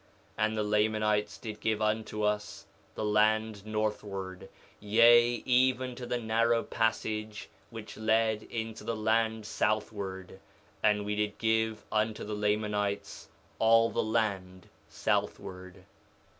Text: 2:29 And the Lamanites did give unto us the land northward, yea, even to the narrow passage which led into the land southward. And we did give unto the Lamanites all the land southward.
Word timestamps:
2:29 0.39 0.45
And 0.47 0.57
the 0.57 0.63
Lamanites 0.63 1.37
did 1.37 1.59
give 1.59 1.79
unto 1.79 2.23
us 2.23 2.65
the 2.95 3.05
land 3.05 3.63
northward, 3.67 4.49
yea, 4.79 5.43
even 5.45 5.93
to 5.93 6.07
the 6.07 6.17
narrow 6.17 6.63
passage 6.63 7.49
which 7.69 7.97
led 7.97 8.41
into 8.41 8.83
the 8.83 8.95
land 8.95 9.45
southward. 9.45 10.39
And 10.81 11.05
we 11.05 11.13
did 11.15 11.37
give 11.37 11.85
unto 11.91 12.23
the 12.23 12.33
Lamanites 12.33 13.29
all 13.59 13.91
the 13.91 14.01
land 14.01 14.69
southward. 14.89 15.83